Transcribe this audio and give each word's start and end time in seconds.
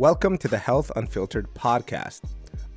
Welcome 0.00 0.38
to 0.38 0.48
the 0.48 0.56
Health 0.56 0.90
Unfiltered 0.96 1.52
podcast. 1.52 2.22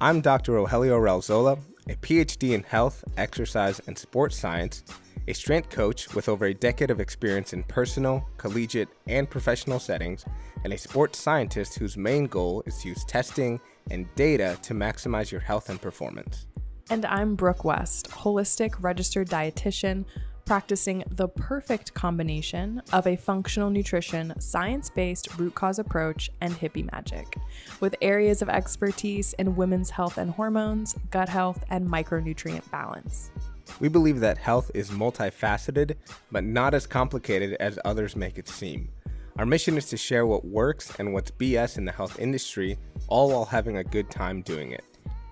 I'm 0.02 0.20
Dr. 0.20 0.56
Rogelio 0.56 1.00
Alzola, 1.08 1.58
a 1.88 1.96
PhD 1.96 2.52
in 2.52 2.64
health, 2.64 3.02
exercise, 3.16 3.80
and 3.88 3.98
sports 3.98 4.38
science, 4.38 4.84
a 5.30 5.34
strength 5.34 5.70
coach 5.70 6.14
with 6.14 6.28
over 6.28 6.48
a 6.48 6.54
decade 6.54 6.92
of 6.92 7.00
experience 7.00 7.54
in 7.54 7.64
personal, 7.64 8.28
collegiate, 8.36 8.90
and 9.08 9.30
professional 9.30 9.80
settings, 9.80 10.26
and 10.66 10.74
a 10.74 10.78
sports 10.78 11.18
scientist 11.18 11.80
whose 11.80 11.96
main 11.96 12.26
goal 12.26 12.62
is 12.66 12.80
to 12.80 12.90
use 12.90 13.06
testing 13.06 13.58
and 13.90 14.14
data 14.16 14.58
to 14.62 14.74
maximize 14.74 15.32
your 15.32 15.40
health 15.40 15.70
and 15.70 15.82
performance. 15.82 16.48
And 16.90 17.06
I'm 17.06 17.36
Brooke 17.36 17.64
West, 17.64 18.10
holistic 18.12 18.76
registered 18.82 19.30
dietitian 19.30 20.04
practicing 20.46 21.04
the 21.10 21.28
perfect 21.28 21.94
combination 21.94 22.82
of 22.92 23.08
a 23.08 23.16
functional 23.16 23.70
nutrition, 23.70 24.34
science 24.40 24.90
based 24.90 25.38
root 25.38 25.56
cause 25.56 25.80
approach, 25.80 26.30
and 26.42 26.54
hippie 26.54 26.90
magic, 26.92 27.38
with 27.80 27.96
areas 28.02 28.42
of 28.42 28.50
expertise 28.50 29.34
in 29.34 29.56
women's 29.56 29.90
health 29.90 30.18
and 30.18 30.32
hormones, 30.32 30.96
gut 31.12 31.30
health, 31.30 31.64
and 31.70 31.88
micronutrient 31.88 32.70
balance. 32.72 33.32
We 33.80 33.88
believe 33.88 34.20
that 34.20 34.38
health 34.38 34.70
is 34.74 34.92
multifaceted, 34.92 35.96
but 36.32 36.44
not 36.44 36.74
as 36.74 36.86
complicated 36.86 37.56
as 37.60 37.80
others 37.86 38.16
make 38.16 38.38
it 38.38 38.48
seem. 38.48 38.90
Our 39.38 39.46
mission 39.46 39.78
is 39.78 39.88
to 39.90 39.98
share 39.98 40.28
what 40.28 40.46
works 40.46 40.94
and 41.00 41.12
what's 41.12 41.32
BS 41.32 41.78
in 41.78 41.86
the 41.86 41.92
health 41.92 42.20
industry, 42.20 42.78
all 43.08 43.30
while 43.30 43.46
having 43.46 43.78
a 43.78 43.84
good 43.84 44.12
time 44.12 44.44
doing 44.44 44.72
it. 44.72 44.84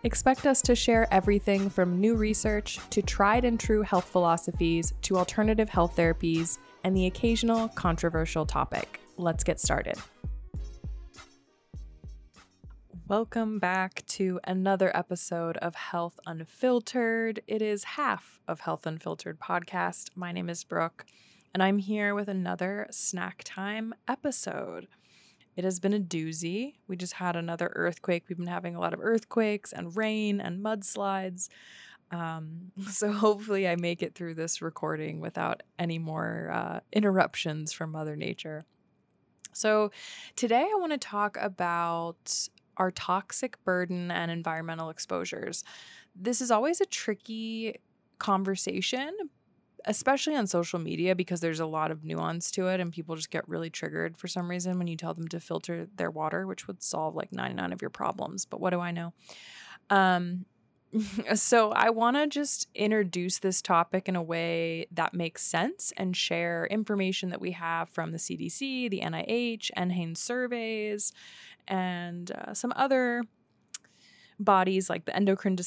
Expect 0.03 0.47
us 0.47 0.63
to 0.63 0.75
share 0.75 1.07
everything 1.13 1.69
from 1.69 1.99
new 1.99 2.15
research 2.15 2.79
to 2.89 3.03
tried 3.03 3.45
and 3.45 3.59
true 3.59 3.83
health 3.83 4.05
philosophies 4.05 4.93
to 5.03 5.15
alternative 5.15 5.69
health 5.69 5.95
therapies 5.95 6.57
and 6.83 6.97
the 6.97 7.05
occasional 7.05 7.67
controversial 7.69 8.43
topic. 8.43 8.99
Let's 9.17 9.43
get 9.43 9.59
started. 9.59 9.97
Welcome 13.07 13.59
back 13.59 14.03
to 14.07 14.39
another 14.43 14.89
episode 14.97 15.57
of 15.57 15.75
Health 15.75 16.19
Unfiltered. 16.25 17.41
It 17.45 17.61
is 17.61 17.83
half 17.83 18.39
of 18.47 18.61
Health 18.61 18.87
Unfiltered 18.87 19.39
podcast. 19.39 20.09
My 20.15 20.31
name 20.31 20.49
is 20.49 20.63
Brooke, 20.63 21.05
and 21.53 21.61
I'm 21.61 21.77
here 21.77 22.15
with 22.15 22.27
another 22.27 22.87
snack 22.89 23.43
time 23.45 23.93
episode. 24.07 24.87
It 25.55 25.63
has 25.63 25.79
been 25.79 25.93
a 25.93 25.99
doozy. 25.99 26.75
We 26.87 26.95
just 26.95 27.13
had 27.13 27.35
another 27.35 27.71
earthquake. 27.75 28.25
We've 28.27 28.37
been 28.37 28.47
having 28.47 28.75
a 28.75 28.79
lot 28.79 28.93
of 28.93 28.99
earthquakes 29.01 29.73
and 29.73 29.95
rain 29.95 30.39
and 30.39 30.63
mudslides. 30.63 31.49
Um, 32.11 32.71
so 32.89 33.11
hopefully, 33.11 33.67
I 33.67 33.75
make 33.75 34.01
it 34.01 34.15
through 34.15 34.35
this 34.35 34.61
recording 34.61 35.19
without 35.19 35.63
any 35.77 35.99
more 35.99 36.51
uh, 36.53 36.79
interruptions 36.93 37.73
from 37.73 37.91
Mother 37.91 38.15
Nature. 38.15 38.63
So, 39.53 39.91
today 40.35 40.61
I 40.61 40.79
want 40.79 40.93
to 40.93 40.97
talk 40.97 41.37
about 41.39 42.47
our 42.77 42.91
toxic 42.91 43.61
burden 43.63 44.09
and 44.09 44.31
environmental 44.31 44.89
exposures. 44.89 45.63
This 46.15 46.41
is 46.41 46.51
always 46.51 46.81
a 46.81 46.85
tricky 46.85 47.75
conversation 48.17 49.11
especially 49.85 50.35
on 50.35 50.47
social 50.47 50.79
media 50.79 51.15
because 51.15 51.41
there's 51.41 51.59
a 51.59 51.65
lot 51.65 51.91
of 51.91 52.03
nuance 52.03 52.51
to 52.51 52.67
it 52.67 52.79
and 52.79 52.91
people 52.91 53.15
just 53.15 53.31
get 53.31 53.47
really 53.47 53.69
triggered 53.69 54.17
for 54.17 54.27
some 54.27 54.49
reason 54.49 54.77
when 54.77 54.87
you 54.87 54.95
tell 54.95 55.13
them 55.13 55.27
to 55.27 55.39
filter 55.39 55.87
their 55.95 56.11
water 56.11 56.45
which 56.47 56.67
would 56.67 56.81
solve 56.81 57.15
like 57.15 57.31
99 57.31 57.73
of 57.73 57.81
your 57.81 57.89
problems 57.89 58.45
but 58.45 58.59
what 58.59 58.71
do 58.71 58.79
i 58.79 58.91
know? 58.91 59.13
Um 59.89 60.45
so 61.35 61.71
i 61.71 61.89
want 61.89 62.17
to 62.17 62.27
just 62.27 62.67
introduce 62.75 63.39
this 63.39 63.61
topic 63.61 64.09
in 64.09 64.15
a 64.15 64.21
way 64.21 64.87
that 64.91 65.13
makes 65.13 65.41
sense 65.41 65.93
and 65.95 66.17
share 66.17 66.67
information 66.69 67.29
that 67.29 67.39
we 67.39 67.51
have 67.51 67.89
from 67.89 68.11
the 68.11 68.17
cdc 68.17 68.89
the 68.89 68.99
nih 68.99 69.71
NHANES 69.77 70.17
surveys 70.17 71.13
and 71.67 72.31
uh, 72.31 72.53
some 72.53 72.73
other 72.75 73.23
bodies 74.37 74.89
like 74.89 75.05
the 75.05 75.15
endocrine, 75.15 75.57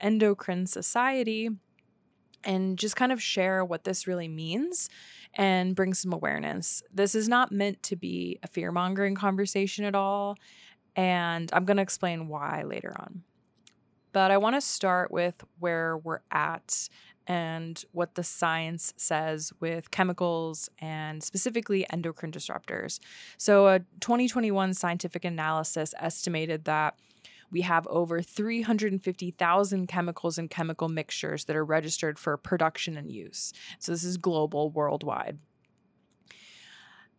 endocrine 0.00 0.66
society 0.66 1.50
and 2.46 2.78
just 2.78 2.96
kind 2.96 3.12
of 3.12 3.20
share 3.20 3.64
what 3.64 3.84
this 3.84 4.06
really 4.06 4.28
means 4.28 4.88
and 5.34 5.74
bring 5.76 5.92
some 5.92 6.12
awareness. 6.12 6.82
This 6.92 7.14
is 7.14 7.28
not 7.28 7.52
meant 7.52 7.82
to 7.82 7.96
be 7.96 8.38
a 8.42 8.48
fear 8.48 8.72
mongering 8.72 9.14
conversation 9.14 9.84
at 9.84 9.94
all. 9.94 10.36
And 10.94 11.50
I'm 11.52 11.66
going 11.66 11.76
to 11.76 11.82
explain 11.82 12.28
why 12.28 12.62
later 12.62 12.94
on. 12.98 13.22
But 14.12 14.30
I 14.30 14.38
want 14.38 14.56
to 14.56 14.62
start 14.62 15.10
with 15.10 15.44
where 15.58 15.98
we're 15.98 16.20
at 16.30 16.88
and 17.26 17.84
what 17.92 18.14
the 18.14 18.22
science 18.22 18.94
says 18.96 19.52
with 19.60 19.90
chemicals 19.90 20.70
and 20.78 21.22
specifically 21.22 21.84
endocrine 21.92 22.32
disruptors. 22.32 23.00
So, 23.36 23.66
a 23.66 23.80
2021 24.00 24.74
scientific 24.74 25.24
analysis 25.24 25.92
estimated 25.98 26.64
that 26.64 26.94
we 27.50 27.62
have 27.62 27.86
over 27.88 28.22
350,000 28.22 29.86
chemicals 29.86 30.38
and 30.38 30.50
chemical 30.50 30.88
mixtures 30.88 31.44
that 31.44 31.56
are 31.56 31.64
registered 31.64 32.18
for 32.18 32.36
production 32.36 32.96
and 32.96 33.10
use. 33.10 33.52
So 33.78 33.92
this 33.92 34.04
is 34.04 34.16
global, 34.16 34.70
worldwide. 34.70 35.38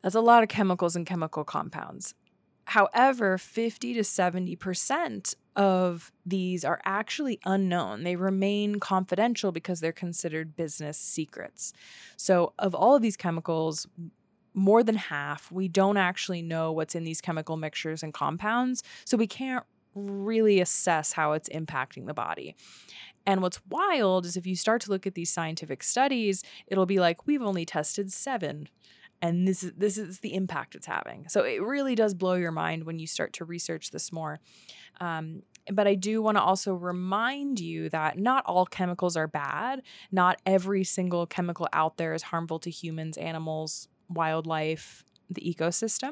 That's 0.02 0.16
a 0.16 0.22
lot 0.22 0.44
of 0.44 0.50
chemicals 0.50 0.96
and 0.96 1.06
chemical 1.06 1.44
compounds. 1.44 2.14
However, 2.66 3.38
50 3.38 3.94
to 3.94 4.02
70% 4.02 5.36
of 5.56 6.12
these 6.26 6.66
are 6.66 6.82
actually 6.84 7.40
unknown. 7.46 8.04
They 8.04 8.18
remain 8.18 8.80
confidential 8.80 9.54
because 9.54 9.80
they're 9.80 9.94
considered 9.94 10.58
business 10.58 10.98
secrets. 10.98 11.72
So, 12.18 12.54
of 12.60 12.76
all 12.76 12.96
of 12.96 13.02
these 13.02 13.16
chemicals, 13.16 13.88
more 14.54 14.84
than 14.84 14.96
half, 14.96 15.50
we 15.50 15.70
don't 15.70 15.96
actually 15.96 16.42
know 16.42 16.74
what's 16.74 16.94
in 16.94 17.06
these 17.06 17.22
chemical 17.22 17.56
mixtures 17.56 18.04
and 18.04 18.14
compounds. 18.14 18.84
So, 19.06 19.16
we 19.16 19.28
can't 19.28 19.64
really 19.98 20.60
assess 20.60 21.14
how 21.14 21.34
it's 21.34 21.50
impacting 21.50 22.06
the 22.06 22.14
body. 22.14 22.56
And 23.26 23.42
what's 23.42 23.60
wild 23.70 24.26
is 24.26 24.38
if 24.38 24.48
you 24.48 24.56
start 24.56 24.82
to 24.84 24.92
look 24.92 25.06
at 25.06 25.16
these 25.16 25.30
scientific 25.30 25.84
studies, 25.84 26.44
it'll 26.68 26.86
be 26.86 27.00
like 27.00 27.28
we've 27.28 27.42
only 27.42 27.66
tested 27.66 28.12
7 28.12 28.70
and 29.22 29.48
this 29.48 29.64
is 29.64 29.74
this 29.78 29.98
is 29.98 30.20
the 30.20 30.36
impact 30.36 30.76
it's 30.76 30.86
having. 30.86 31.26
So 31.28 31.42
it 31.42 31.62
really 31.62 31.96
does 31.96 32.14
blow 32.14 32.36
your 32.36 32.52
mind 32.52 32.84
when 32.84 33.00
you 33.00 33.08
start 33.08 33.34
to 33.34 33.46
research 33.46 33.92
this 33.92 34.12
more. 34.12 34.40
Um, 35.02 35.44
but 35.72 35.88
I 35.88 35.96
do 35.96 36.22
want 36.22 36.38
to 36.38 36.42
also 36.42 36.74
remind 36.74 37.60
you 37.60 37.90
that 37.90 38.18
not 38.18 38.46
all 38.46 38.66
chemicals 38.66 39.18
are 39.18 39.28
bad. 39.28 39.82
Not 40.12 40.40
every 40.46 40.84
single 40.84 41.26
chemical 41.26 41.68
out 41.74 41.98
there 41.98 42.14
is 42.14 42.24
harmful 42.24 42.60
to 42.60 42.70
humans, 42.70 43.18
animals, 43.18 43.88
wildlife, 44.10 45.04
the 45.30 45.42
ecosystem. 45.42 46.12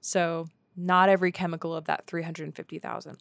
So 0.00 0.46
not 0.76 1.08
every 1.08 1.32
chemical 1.32 1.74
of 1.74 1.84
that 1.84 2.06
350,000. 2.06 3.16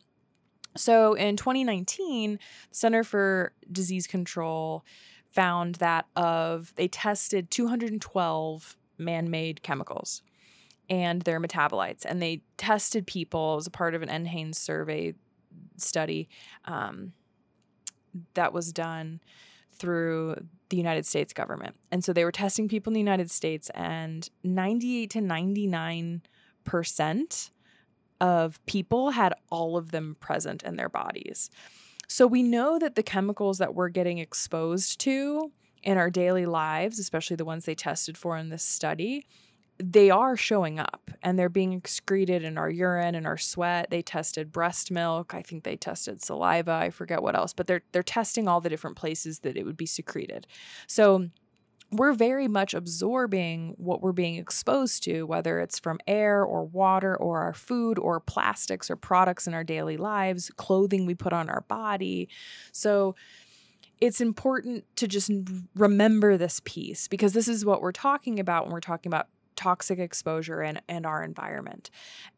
So 0.75 1.13
in 1.13 1.37
2019, 1.37 2.33
the 2.33 2.39
Center 2.71 3.03
for 3.03 3.53
Disease 3.71 4.07
Control 4.07 4.83
found 5.31 5.75
that 5.75 6.05
of 6.15 6.73
they 6.75 6.87
tested 6.87 7.49
212 7.51 8.77
man-made 8.97 9.63
chemicals 9.63 10.21
and 10.89 11.23
their 11.23 11.39
metabolites 11.39 12.05
and 12.05 12.21
they 12.21 12.41
tested 12.57 13.07
people 13.07 13.55
as 13.59 13.65
a 13.65 13.71
part 13.71 13.95
of 13.95 14.03
an 14.03 14.09
NHANES 14.09 14.55
survey 14.55 15.13
study 15.77 16.29
um, 16.65 17.13
that 18.35 18.53
was 18.53 18.71
done 18.71 19.21
through 19.71 20.35
the 20.69 20.77
United 20.77 21.05
States 21.05 21.33
government. 21.33 21.75
And 21.91 22.03
so 22.03 22.13
they 22.13 22.25
were 22.25 22.31
testing 22.31 22.67
people 22.67 22.91
in 22.91 22.93
the 22.93 22.99
United 22.99 23.31
States 23.31 23.69
and 23.73 24.29
98 24.43 25.09
to 25.11 25.21
99 25.21 26.21
percent 26.63 27.51
of 28.21 28.63
people 28.65 29.11
had 29.11 29.33
all 29.49 29.77
of 29.77 29.91
them 29.91 30.15
present 30.19 30.63
in 30.63 30.75
their 30.75 30.89
bodies. 30.89 31.49
So 32.07 32.27
we 32.27 32.43
know 32.43 32.79
that 32.79 32.95
the 32.95 33.03
chemicals 33.03 33.57
that 33.57 33.75
we're 33.75 33.89
getting 33.89 34.17
exposed 34.17 34.99
to 35.01 35.51
in 35.81 35.97
our 35.97 36.09
daily 36.09 36.45
lives, 36.45 36.99
especially 36.99 37.35
the 37.35 37.45
ones 37.45 37.65
they 37.65 37.75
tested 37.75 38.17
for 38.17 38.37
in 38.37 38.49
this 38.49 38.63
study, 38.63 39.25
they 39.77 40.09
are 40.09 40.37
showing 40.37 40.79
up 40.79 41.11
and 41.23 41.37
they're 41.37 41.49
being 41.49 41.73
excreted 41.73 42.43
in 42.43 42.57
our 42.57 42.69
urine 42.69 43.15
and 43.15 43.25
our 43.25 43.37
sweat. 43.37 43.89
They 43.89 44.01
tested 44.01 44.51
breast 44.51 44.91
milk. 44.91 45.33
I 45.33 45.41
think 45.41 45.63
they 45.63 45.75
tested 45.75 46.23
saliva. 46.23 46.71
I 46.71 46.89
forget 46.89 47.23
what 47.23 47.35
else, 47.35 47.53
but 47.53 47.67
they're 47.67 47.81
they're 47.91 48.03
testing 48.03 48.47
all 48.47 48.61
the 48.61 48.69
different 48.69 48.95
places 48.95 49.39
that 49.39 49.57
it 49.57 49.65
would 49.65 49.77
be 49.77 49.85
secreted. 49.85 50.47
So 50.87 51.29
we're 51.93 52.13
very 52.13 52.47
much 52.47 52.73
absorbing 52.73 53.75
what 53.77 54.01
we're 54.01 54.11
being 54.11 54.35
exposed 54.35 55.03
to, 55.03 55.23
whether 55.23 55.59
it's 55.59 55.79
from 55.79 55.99
air 56.07 56.43
or 56.43 56.65
water 56.65 57.15
or 57.15 57.41
our 57.41 57.53
food 57.53 57.99
or 57.99 58.19
plastics 58.19 58.89
or 58.89 58.95
products 58.95 59.47
in 59.47 59.53
our 59.53 59.63
daily 59.63 59.97
lives, 59.97 60.51
clothing 60.57 61.05
we 61.05 61.15
put 61.15 61.33
on 61.33 61.49
our 61.49 61.61
body. 61.61 62.27
So 62.71 63.15
it's 64.01 64.19
important 64.19 64.85
to 64.97 65.07
just 65.07 65.31
remember 65.75 66.35
this 66.35 66.59
piece 66.65 67.07
because 67.07 67.33
this 67.33 67.47
is 67.47 67.65
what 67.65 67.81
we're 67.81 67.91
talking 67.91 68.39
about 68.39 68.65
when 68.65 68.73
we're 68.73 68.81
talking 68.81 69.09
about 69.09 69.27
toxic 69.55 69.99
exposure 69.99 70.61
and, 70.61 70.81
and 70.89 71.05
our 71.05 71.23
environment. 71.23 71.89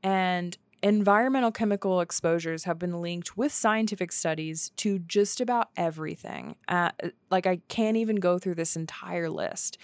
And 0.03 0.57
Environmental 0.85 1.51
chemical 1.51 1.99
exposures 1.99 2.65
have 2.65 2.77
been 2.77 3.01
linked 3.01 3.35
with 3.35 3.51
scientific 3.51 4.11
studies 4.11 4.69
to 4.75 4.99
just 4.99 5.41
about 5.41 5.69
everything. 5.75 6.55
Uh, 6.67 6.91
like, 7.31 7.47
I 7.47 7.61
can't 7.69 7.97
even 7.97 8.17
go 8.17 8.37
through 8.37 8.53
this 8.53 8.75
entire 8.75 9.27
list. 9.27 9.79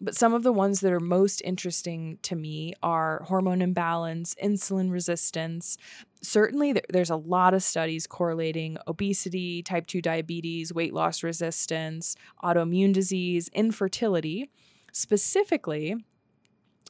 But 0.00 0.14
some 0.14 0.34
of 0.34 0.44
the 0.44 0.52
ones 0.52 0.82
that 0.82 0.92
are 0.92 1.00
most 1.00 1.42
interesting 1.44 2.20
to 2.22 2.36
me 2.36 2.74
are 2.80 3.24
hormone 3.24 3.60
imbalance, 3.60 4.36
insulin 4.40 4.92
resistance. 4.92 5.78
Certainly, 6.22 6.80
there's 6.90 7.10
a 7.10 7.16
lot 7.16 7.52
of 7.52 7.64
studies 7.64 8.06
correlating 8.06 8.78
obesity, 8.86 9.64
type 9.64 9.88
2 9.88 10.00
diabetes, 10.00 10.72
weight 10.72 10.94
loss 10.94 11.24
resistance, 11.24 12.14
autoimmune 12.44 12.92
disease, 12.92 13.50
infertility. 13.52 14.48
Specifically, 14.92 15.96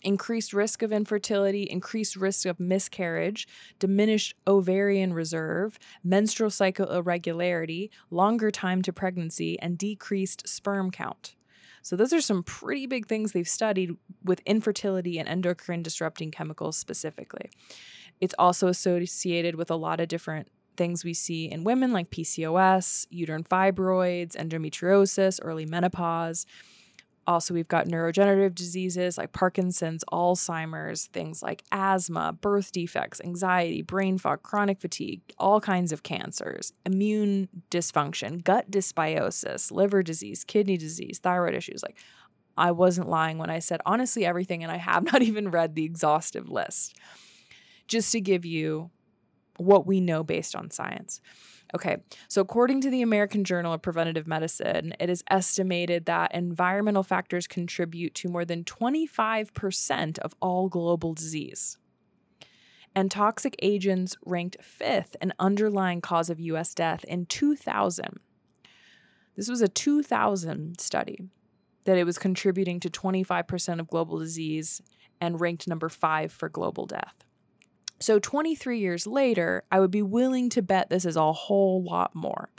increased 0.02 0.52
risk 0.52 0.82
of 0.82 0.92
infertility, 0.92 1.64
increased 1.64 2.16
risk 2.16 2.46
of 2.46 2.60
miscarriage, 2.60 3.46
diminished 3.78 4.34
ovarian 4.46 5.12
reserve, 5.12 5.78
menstrual 6.04 6.50
cycle 6.50 6.90
irregularity, 6.90 7.90
longer 8.10 8.50
time 8.50 8.82
to 8.82 8.92
pregnancy, 8.92 9.58
and 9.60 9.78
decreased 9.78 10.48
sperm 10.48 10.90
count. 10.90 11.34
So, 11.82 11.94
those 11.94 12.12
are 12.12 12.20
some 12.20 12.42
pretty 12.42 12.86
big 12.86 13.06
things 13.06 13.30
they've 13.30 13.48
studied 13.48 13.96
with 14.24 14.40
infertility 14.40 15.18
and 15.18 15.28
endocrine 15.28 15.82
disrupting 15.82 16.32
chemicals 16.32 16.76
specifically. 16.76 17.50
It's 18.20 18.34
also 18.38 18.66
associated 18.66 19.54
with 19.54 19.70
a 19.70 19.76
lot 19.76 20.00
of 20.00 20.08
different 20.08 20.48
things 20.76 21.04
we 21.04 21.14
see 21.14 21.50
in 21.50 21.64
women 21.64 21.92
like 21.92 22.10
PCOS, 22.10 23.06
uterine 23.10 23.44
fibroids, 23.44 24.36
endometriosis, 24.36 25.38
early 25.42 25.66
menopause. 25.66 26.46
Also, 27.26 27.52
we've 27.52 27.66
got 27.66 27.88
neurodegenerative 27.88 28.54
diseases 28.54 29.18
like 29.18 29.32
Parkinson's, 29.32 30.04
Alzheimer's, 30.12 31.06
things 31.06 31.42
like 31.42 31.64
asthma, 31.72 32.32
birth 32.32 32.70
defects, 32.70 33.20
anxiety, 33.20 33.82
brain 33.82 34.16
fog, 34.16 34.42
chronic 34.44 34.80
fatigue, 34.80 35.20
all 35.36 35.60
kinds 35.60 35.90
of 35.90 36.04
cancers, 36.04 36.72
immune 36.84 37.48
dysfunction, 37.70 38.44
gut 38.44 38.70
dysbiosis, 38.70 39.72
liver 39.72 40.04
disease, 40.04 40.44
kidney 40.44 40.76
disease, 40.76 41.18
thyroid 41.18 41.54
issues. 41.54 41.82
Like, 41.82 41.98
I 42.56 42.70
wasn't 42.70 43.08
lying 43.08 43.38
when 43.38 43.50
I 43.50 43.58
said 43.58 43.80
honestly 43.84 44.24
everything, 44.24 44.62
and 44.62 44.70
I 44.70 44.76
have 44.76 45.04
not 45.12 45.22
even 45.22 45.50
read 45.50 45.74
the 45.74 45.84
exhaustive 45.84 46.48
list. 46.48 46.96
Just 47.88 48.12
to 48.12 48.20
give 48.20 48.44
you 48.44 48.90
what 49.58 49.86
we 49.86 50.00
know 50.00 50.22
based 50.22 50.54
on 50.54 50.70
science. 50.70 51.20
Okay, 51.74 51.96
so 52.28 52.40
according 52.40 52.80
to 52.82 52.90
the 52.90 53.02
American 53.02 53.42
Journal 53.42 53.72
of 53.72 53.82
Preventive 53.82 54.26
Medicine, 54.26 54.94
it 55.00 55.10
is 55.10 55.24
estimated 55.28 56.06
that 56.06 56.34
environmental 56.34 57.02
factors 57.02 57.46
contribute 57.46 58.14
to 58.14 58.28
more 58.28 58.44
than 58.44 58.62
25% 58.62 60.18
of 60.20 60.34
all 60.40 60.68
global 60.68 61.12
disease. 61.12 61.76
And 62.94 63.10
toxic 63.10 63.56
agents 63.60 64.16
ranked 64.24 64.62
fifth 64.62 65.16
an 65.20 65.32
underlying 65.38 66.00
cause 66.00 66.30
of 66.30 66.40
US 66.40 66.72
death 66.72 67.04
in 67.04 67.26
2000. 67.26 68.20
This 69.36 69.50
was 69.50 69.60
a 69.60 69.68
2000 69.68 70.80
study 70.80 71.18
that 71.84 71.98
it 71.98 72.04
was 72.04 72.18
contributing 72.18 72.80
to 72.80 72.88
25% 72.88 73.80
of 73.80 73.88
global 73.88 74.18
disease 74.18 74.80
and 75.20 75.40
ranked 75.40 75.68
number 75.68 75.88
five 75.88 76.32
for 76.32 76.48
global 76.48 76.86
death. 76.86 77.25
So 77.98 78.18
23 78.18 78.78
years 78.78 79.06
later, 79.06 79.64
I 79.72 79.80
would 79.80 79.90
be 79.90 80.02
willing 80.02 80.50
to 80.50 80.62
bet 80.62 80.90
this 80.90 81.04
is 81.04 81.16
a 81.16 81.32
whole 81.32 81.82
lot 81.82 82.14
more. 82.14 82.50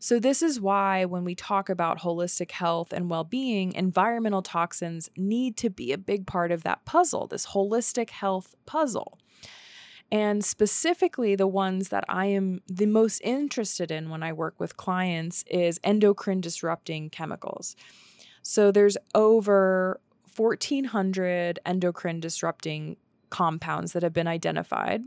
So, 0.00 0.20
this 0.20 0.42
is 0.42 0.60
why 0.60 1.04
when 1.04 1.24
we 1.24 1.34
talk 1.34 1.68
about 1.68 2.00
holistic 2.00 2.52
health 2.52 2.92
and 2.92 3.10
well 3.10 3.24
being, 3.24 3.72
environmental 3.72 4.42
toxins 4.42 5.10
need 5.16 5.56
to 5.58 5.70
be 5.70 5.92
a 5.92 5.98
big 5.98 6.26
part 6.26 6.52
of 6.52 6.62
that 6.62 6.84
puzzle, 6.84 7.26
this 7.26 7.48
holistic 7.48 8.10
health 8.10 8.54
puzzle. 8.64 9.18
And 10.10 10.44
specifically, 10.44 11.34
the 11.34 11.48
ones 11.48 11.88
that 11.88 12.04
I 12.08 12.26
am 12.26 12.62
the 12.66 12.86
most 12.86 13.20
interested 13.22 13.90
in 13.90 14.08
when 14.08 14.22
I 14.22 14.32
work 14.32 14.58
with 14.58 14.76
clients 14.76 15.44
is 15.50 15.80
endocrine 15.82 16.40
disrupting 16.40 17.10
chemicals. 17.10 17.74
So, 18.40 18.70
there's 18.70 18.96
over 19.16 20.00
1,400 20.36 21.58
endocrine 21.66 22.20
disrupting 22.20 22.96
compounds 23.30 23.92
that 23.92 24.02
have 24.02 24.12
been 24.12 24.26
identified. 24.26 25.04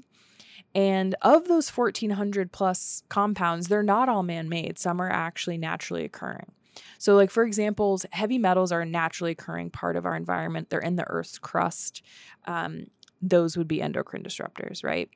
And 0.73 1.15
of 1.21 1.47
those 1.47 1.69
1,400 1.69 2.51
plus 2.51 3.03
compounds, 3.09 3.67
they're 3.67 3.83
not 3.83 4.09
all 4.09 4.23
man 4.23 4.47
made, 4.47 4.79
some 4.79 5.01
are 5.01 5.09
actually 5.09 5.57
naturally 5.57 6.05
occurring. 6.05 6.51
So, 6.97 7.15
like 7.15 7.29
for 7.29 7.43
examples, 7.43 8.05
heavy 8.11 8.37
metals 8.37 8.71
are 8.71 8.81
a 8.81 8.85
naturally 8.85 9.31
occurring 9.31 9.71
part 9.71 9.95
of 9.95 10.05
our 10.05 10.15
environment. 10.15 10.69
They're 10.69 10.79
in 10.79 10.95
the 10.95 11.07
Earth's 11.07 11.37
crust. 11.37 12.01
Um, 12.45 12.87
those 13.21 13.55
would 13.57 13.67
be 13.67 13.81
endocrine 13.81 14.23
disruptors, 14.23 14.83
right? 14.83 15.09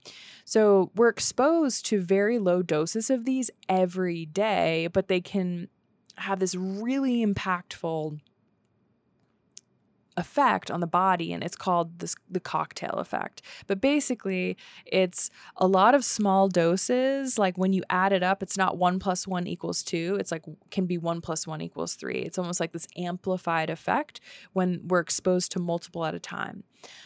So, 0.44 0.92
we're 0.96 1.10
exposed 1.10 1.86
to 1.88 2.02
very 2.02 2.40
low 2.40 2.62
doses 2.62 3.10
of 3.10 3.24
these 3.24 3.50
every 3.69 4.25
day, 4.25 4.90
but 4.92 5.07
they 5.07 5.22
can 5.22 5.69
have 6.18 6.40
this 6.40 6.56
really 6.56 7.25
impactful 7.25 8.19
effect 10.18 10.72
on 10.72 10.80
the 10.80 10.88
body 10.88 11.34
and 11.34 11.44
it's 11.44 11.56
called 11.56 12.00
this, 12.00 12.16
the 12.30 12.40
cocktail 12.40 12.94
effect. 12.94 13.42
But 13.68 13.82
basically 13.82 14.58
it's 14.86 15.30
a 15.58 15.68
lot 15.68 15.94
of 15.94 16.06
small 16.06 16.48
doses 16.48 17.38
like 17.38 17.58
when 17.58 17.74
you 17.74 17.84
add 17.90 18.14
it 18.14 18.24
up 18.24 18.42
it's 18.42 18.58
not 18.58 18.78
one 18.78 19.00
plus 19.00 19.28
one 19.28 19.46
equals 19.48 19.84
two 19.84 20.18
it's 20.20 20.32
like 20.32 20.44
can 20.72 20.86
be 20.86 20.98
one 20.98 21.22
plus 21.22 21.46
one 21.46 21.62
equals 21.62 21.96
three. 21.96 22.20
It's 22.20 22.38
almost 22.38 22.60
like 22.60 22.72
this 22.72 22.88
amplified 22.98 23.70
effect 23.70 24.20
when 24.54 24.82
we're 24.88 25.00
exposed 25.00 25.52
to 25.54 25.60
multiple 25.60 26.06
at 26.06 26.16
a 26.16 26.20
time. 26.20 26.64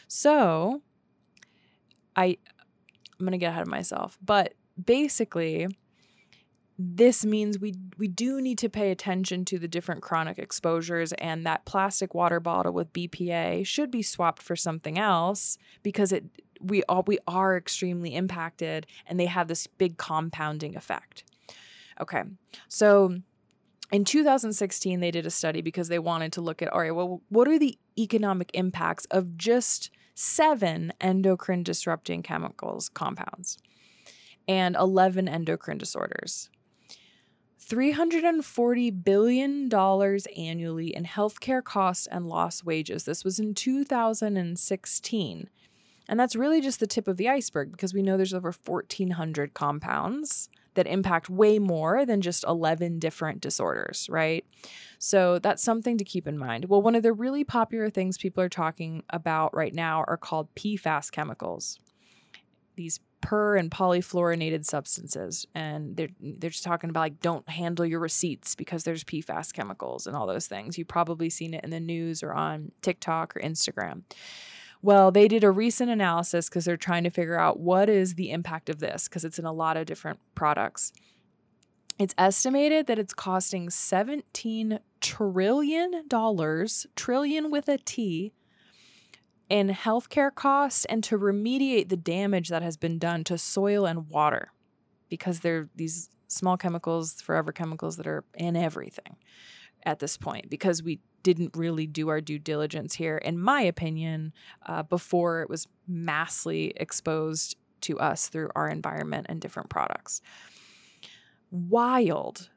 So 0.07 0.81
i 2.15 2.37
i'm 3.19 3.25
gonna 3.25 3.37
get 3.37 3.49
ahead 3.49 3.61
of 3.61 3.67
myself 3.67 4.17
but 4.23 4.53
basically 4.83 5.67
this 6.81 7.25
means 7.25 7.59
we 7.59 7.75
we 7.97 8.07
do 8.07 8.39
need 8.39 8.57
to 8.57 8.69
pay 8.69 8.89
attention 8.89 9.43
to 9.43 9.59
the 9.59 9.67
different 9.67 10.01
chronic 10.01 10.39
exposures 10.39 11.11
and 11.13 11.45
that 11.45 11.65
plastic 11.65 12.15
water 12.15 12.39
bottle 12.39 12.71
with 12.71 12.93
BPA 12.93 13.67
should 13.67 13.91
be 13.91 14.01
swapped 14.01 14.41
for 14.41 14.55
something 14.55 14.97
else 14.97 15.57
because 15.83 16.13
it 16.13 16.23
we 16.61 16.81
all 16.83 17.03
we 17.05 17.19
are 17.27 17.57
extremely 17.57 18.15
impacted 18.15 18.87
and 19.05 19.19
they 19.19 19.25
have 19.25 19.49
this 19.49 19.67
big 19.67 19.97
compounding 19.97 20.77
effect. 20.77 21.25
Okay. 21.99 22.23
So 22.69 23.19
in 23.91 24.05
2016 24.05 25.01
they 25.01 25.11
did 25.11 25.25
a 25.25 25.31
study 25.31 25.61
because 25.61 25.89
they 25.89 25.99
wanted 25.99 26.31
to 26.33 26.41
look 26.41 26.61
at 26.61 26.69
all 26.69 26.79
right, 26.79 26.95
well 26.95 27.21
what 27.27 27.49
are 27.49 27.59
the 27.59 27.77
economic 27.97 28.51
impacts 28.53 29.03
of 29.11 29.35
just 29.35 29.91
7 30.15 30.93
endocrine 31.01 31.63
disrupting 31.63 32.23
chemicals 32.23 32.87
compounds 32.87 33.57
and 34.47 34.77
11 34.77 35.27
endocrine 35.27 35.77
disorders. 35.77 36.49
$340 37.61 39.03
billion 39.03 39.73
annually 39.73 40.95
in 40.95 41.03
healthcare 41.05 41.63
costs 41.63 42.07
and 42.07 42.27
lost 42.27 42.65
wages. 42.65 43.03
This 43.03 43.23
was 43.23 43.39
in 43.39 43.53
2016. 43.53 45.49
And 46.07 46.19
that's 46.19 46.35
really 46.35 46.61
just 46.61 46.79
the 46.79 46.87
tip 46.87 47.07
of 47.07 47.17
the 47.17 47.29
iceberg 47.29 47.71
because 47.71 47.93
we 47.93 48.01
know 48.01 48.17
there's 48.17 48.33
over 48.33 48.51
1,400 48.51 49.53
compounds 49.53 50.49
that 50.73 50.87
impact 50.87 51.29
way 51.29 51.59
more 51.59 52.05
than 52.05 52.21
just 52.21 52.43
11 52.47 52.99
different 52.99 53.41
disorders, 53.41 54.07
right? 54.09 54.45
So 54.97 55.37
that's 55.37 55.61
something 55.61 55.97
to 55.97 56.03
keep 56.03 56.27
in 56.27 56.37
mind. 56.37 56.65
Well, 56.65 56.81
one 56.81 56.95
of 56.95 57.03
the 57.03 57.13
really 57.13 57.43
popular 57.43 57.89
things 57.89 58.17
people 58.17 58.43
are 58.43 58.49
talking 58.49 59.03
about 59.09 59.55
right 59.55 59.73
now 59.73 60.03
are 60.07 60.17
called 60.17 60.53
PFAS 60.55 61.11
chemicals. 61.11 61.79
These 62.75 62.99
per 63.21 63.57
and 63.57 63.69
polyfluorinated 63.69 64.65
substances 64.65 65.45
and 65.53 65.97
they're 65.97 66.09
they're 66.19 66.49
just 66.49 66.63
talking 66.63 66.89
about 66.89 67.01
like 67.01 67.19
don't 67.19 67.47
handle 67.49 67.85
your 67.85 67.99
receipts 67.99 68.55
because 68.55 68.83
there's 68.83 69.03
PFAS 69.03 69.53
chemicals 69.53 70.07
and 70.07 70.15
all 70.15 70.25
those 70.25 70.47
things. 70.47 70.77
You've 70.77 70.87
probably 70.87 71.29
seen 71.29 71.53
it 71.53 71.63
in 71.63 71.69
the 71.69 71.79
news 71.79 72.23
or 72.23 72.33
on 72.33 72.71
TikTok 72.81 73.35
or 73.35 73.41
Instagram. 73.41 74.03
Well, 74.81 75.11
they 75.11 75.27
did 75.27 75.43
a 75.43 75.51
recent 75.51 75.89
analysis 75.89 76.47
because 76.47 76.63
they're 76.63 76.77
trying 76.77 77.03
to 77.03 77.09
figure 77.09 77.37
out 77.37 77.59
what 77.59 77.89
is 77.89 78.15
the 78.15 78.31
impact 78.31 78.69
of 78.69 78.79
this 78.79 79.09
because 79.09 79.25
it's 79.25 79.39
in 79.39 79.45
a 79.45 79.51
lot 79.51 79.75
of 79.75 79.85
different 79.85 80.19
products. 80.35 80.93
It's 81.97 82.15
estimated 82.17 82.87
that 82.87 82.97
it's 82.97 83.13
costing 83.13 83.69
17 83.69 84.79
trillion 85.01 86.07
dollars, 86.07 86.87
trillion 86.95 87.51
with 87.51 87.67
a 87.67 87.77
T, 87.77 88.31
in 89.49 89.69
healthcare 89.69 90.33
costs 90.33 90.85
and 90.85 91.03
to 91.03 91.17
remediate 91.17 91.89
the 91.89 91.97
damage 91.97 92.49
that 92.49 92.61
has 92.61 92.77
been 92.77 92.99
done 92.99 93.23
to 93.25 93.37
soil 93.37 93.85
and 93.85 94.09
water 94.09 94.51
because 95.09 95.39
they're 95.39 95.69
these 95.75 96.09
small 96.27 96.55
chemicals, 96.55 97.19
forever 97.21 97.51
chemicals 97.51 97.97
that 97.97 98.07
are 98.07 98.23
in 98.35 98.55
everything 98.55 99.17
at 99.83 99.99
this 99.99 100.17
point 100.17 100.49
because 100.49 100.83
we 100.83 100.99
didn't 101.23 101.55
really 101.55 101.87
do 101.87 102.09
our 102.09 102.21
due 102.21 102.39
diligence 102.39 102.95
here, 102.95 103.17
in 103.17 103.39
my 103.39 103.61
opinion, 103.61 104.33
uh, 104.65 104.83
before 104.83 105.41
it 105.41 105.49
was 105.49 105.67
massively 105.87 106.71
exposed 106.77 107.57
to 107.81 107.99
us 107.99 108.29
through 108.29 108.49
our 108.55 108.69
environment 108.69 109.25
and 109.29 109.41
different 109.41 109.69
products. 109.69 110.21
Wild, 111.51 112.49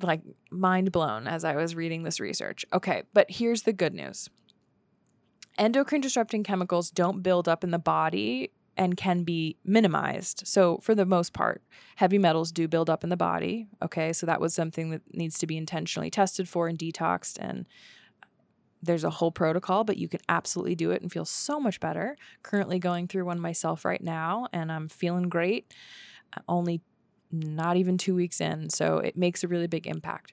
like 0.00 0.22
mind 0.50 0.92
blown 0.92 1.26
as 1.26 1.44
I 1.44 1.56
was 1.56 1.74
reading 1.74 2.02
this 2.02 2.20
research. 2.20 2.64
Okay, 2.72 3.02
but 3.14 3.30
here's 3.30 3.62
the 3.62 3.72
good 3.72 3.94
news 3.94 4.28
endocrine 5.58 6.00
disrupting 6.00 6.42
chemicals 6.44 6.90
don't 6.90 7.22
build 7.22 7.48
up 7.48 7.64
in 7.64 7.70
the 7.70 7.78
body 7.78 8.50
and 8.76 8.96
can 8.96 9.22
be 9.22 9.56
minimized. 9.64 10.46
So, 10.46 10.78
for 10.78 10.94
the 10.94 11.04
most 11.04 11.32
part, 11.32 11.62
heavy 11.96 12.18
metals 12.18 12.52
do 12.52 12.66
build 12.68 12.88
up 12.88 13.04
in 13.04 13.10
the 13.10 13.16
body. 13.16 13.68
Okay, 13.82 14.12
so 14.12 14.24
that 14.26 14.40
was 14.40 14.54
something 14.54 14.90
that 14.90 15.02
needs 15.12 15.38
to 15.38 15.46
be 15.46 15.56
intentionally 15.56 16.10
tested 16.10 16.48
for 16.48 16.68
and 16.68 16.78
detoxed 16.78 17.36
and 17.38 17.66
there's 18.82 19.04
a 19.04 19.10
whole 19.10 19.30
protocol, 19.30 19.84
but 19.84 19.96
you 19.96 20.08
can 20.08 20.20
absolutely 20.28 20.74
do 20.74 20.90
it 20.90 21.02
and 21.02 21.12
feel 21.12 21.24
so 21.24 21.60
much 21.60 21.78
better. 21.78 22.16
Currently 22.42 22.80
going 22.80 23.06
through 23.06 23.24
one 23.24 23.38
myself 23.38 23.84
right 23.84 24.02
now, 24.02 24.48
and 24.52 24.72
I'm 24.72 24.88
feeling 24.88 25.28
great. 25.28 25.72
Only 26.48 26.82
not 27.30 27.76
even 27.76 27.96
two 27.96 28.14
weeks 28.14 28.40
in, 28.40 28.70
so 28.70 28.98
it 28.98 29.16
makes 29.16 29.44
a 29.44 29.48
really 29.48 29.68
big 29.68 29.86
impact. 29.86 30.32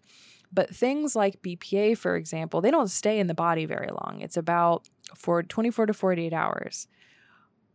But 0.51 0.75
things 0.75 1.15
like 1.15 1.43
BPA, 1.43 1.95
for 1.95 2.15
example, 2.15 2.59
they 2.59 2.71
don't 2.71 2.89
stay 2.89 3.19
in 3.19 3.27
the 3.27 3.35
body 3.35 3.65
very 3.65 3.89
long. 3.89 4.21
It's 4.21 4.37
about 4.37 4.89
for 5.15 5.43
24 5.43 5.87
to 5.87 5.93
48 5.93 6.33
hours. 6.33 6.87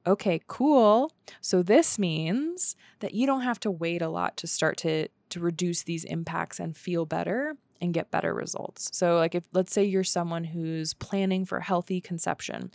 Okay, 0.07 0.41
cool. 0.47 1.13
So 1.41 1.63
this 1.63 1.99
means 1.99 2.77
that 3.01 3.15
you 3.15 3.27
don't 3.27 3.41
have 3.41 3.59
to 3.61 3.71
wait 3.71 4.03
a 4.03 4.09
lot 4.09 4.37
to 4.39 4.47
start 4.47 4.77
to 4.79 5.09
to 5.31 5.41
reduce 5.41 5.83
these 5.83 6.05
impacts 6.05 6.61
and 6.61 6.77
feel 6.77 7.07
better 7.07 7.57
and 7.81 7.95
get 7.95 8.11
better 8.11 8.35
results. 8.35 8.91
So 8.93 9.17
like 9.17 9.35
if 9.35 9.45
let's 9.53 9.73
say 9.73 9.85
you're 9.85 10.05
someone 10.05 10.45
who's 10.45 10.95
planning 10.95 11.45
for 11.45 11.61
healthy 11.61 12.01
conception, 12.01 12.71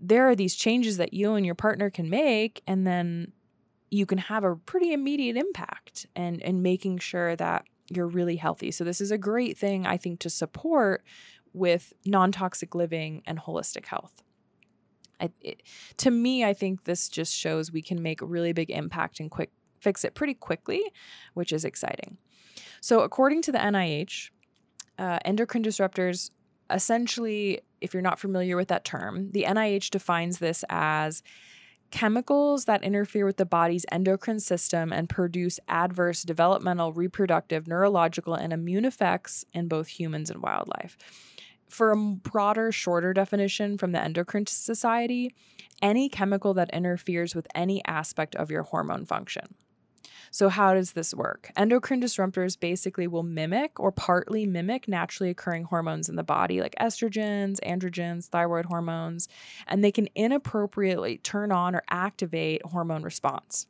there 0.00 0.28
are 0.28 0.34
these 0.34 0.54
changes 0.54 0.96
that 0.96 1.12
you 1.12 1.34
and 1.34 1.44
your 1.44 1.54
partner 1.54 1.90
can 1.90 2.08
make 2.08 2.62
and 2.66 2.86
then 2.86 3.32
you 3.90 4.06
can 4.06 4.18
have 4.18 4.44
a 4.44 4.56
pretty 4.56 4.92
immediate 4.92 5.36
impact 5.36 6.06
and 6.16 6.42
and 6.42 6.62
making 6.62 6.98
sure 6.98 7.36
that 7.36 7.66
you're 7.90 8.06
really 8.06 8.36
healthy. 8.36 8.70
So 8.70 8.84
this 8.84 9.00
is 9.00 9.10
a 9.10 9.18
great 9.18 9.58
thing 9.58 9.86
I 9.86 9.96
think 9.96 10.20
to 10.20 10.30
support 10.30 11.04
with 11.52 11.92
non-toxic 12.04 12.74
living 12.74 13.22
and 13.26 13.38
holistic 13.40 13.86
health. 13.86 14.22
I, 15.20 15.30
it, 15.40 15.62
to 15.98 16.10
me, 16.10 16.44
I 16.44 16.54
think 16.54 16.84
this 16.84 17.08
just 17.08 17.34
shows 17.34 17.72
we 17.72 17.82
can 17.82 18.02
make 18.02 18.22
a 18.22 18.26
really 18.26 18.52
big 18.52 18.70
impact 18.70 19.20
and 19.20 19.30
quick 19.30 19.50
fix 19.80 20.04
it 20.04 20.14
pretty 20.14 20.34
quickly, 20.34 20.82
which 21.34 21.52
is 21.52 21.64
exciting. 21.64 22.18
So, 22.80 23.00
according 23.00 23.42
to 23.42 23.52
the 23.52 23.58
NIH, 23.58 24.30
uh, 24.98 25.18
endocrine 25.24 25.62
disruptors 25.62 26.30
essentially, 26.70 27.60
if 27.80 27.92
you're 27.92 28.02
not 28.02 28.18
familiar 28.18 28.56
with 28.56 28.68
that 28.68 28.84
term, 28.84 29.30
the 29.32 29.44
NIH 29.44 29.90
defines 29.90 30.38
this 30.38 30.64
as 30.68 31.22
chemicals 31.90 32.64
that 32.64 32.82
interfere 32.82 33.26
with 33.26 33.36
the 33.36 33.46
body's 33.46 33.86
endocrine 33.90 34.40
system 34.40 34.92
and 34.92 35.08
produce 35.08 35.58
adverse 35.68 36.22
developmental, 36.22 36.92
reproductive, 36.92 37.66
neurological, 37.66 38.34
and 38.34 38.52
immune 38.52 38.84
effects 38.84 39.44
in 39.52 39.68
both 39.68 39.88
humans 39.88 40.30
and 40.30 40.42
wildlife. 40.42 40.96
For 41.68 41.92
a 41.92 41.96
broader, 41.96 42.72
shorter 42.72 43.12
definition 43.12 43.78
from 43.78 43.92
the 43.92 44.02
Endocrine 44.02 44.46
Society, 44.46 45.34
any 45.80 46.08
chemical 46.08 46.52
that 46.54 46.70
interferes 46.70 47.34
with 47.34 47.46
any 47.54 47.84
aspect 47.86 48.34
of 48.34 48.50
your 48.50 48.64
hormone 48.64 49.06
function. 49.06 49.54
So, 50.32 50.48
how 50.48 50.74
does 50.74 50.92
this 50.92 51.12
work? 51.12 51.50
Endocrine 51.56 52.00
disruptors 52.00 52.58
basically 52.58 53.08
will 53.08 53.24
mimic 53.24 53.80
or 53.80 53.90
partly 53.90 54.46
mimic 54.46 54.86
naturally 54.86 55.30
occurring 55.30 55.64
hormones 55.64 56.08
in 56.08 56.14
the 56.14 56.22
body, 56.22 56.60
like 56.60 56.76
estrogens, 56.80 57.58
androgens, 57.66 58.28
thyroid 58.28 58.66
hormones, 58.66 59.28
and 59.66 59.82
they 59.82 59.90
can 59.90 60.08
inappropriately 60.14 61.18
turn 61.18 61.50
on 61.50 61.74
or 61.74 61.82
activate 61.90 62.64
hormone 62.66 63.02
response. 63.02 63.66